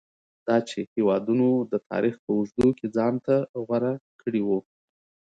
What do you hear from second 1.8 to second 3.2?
تاریخ په اوږدو کې ځان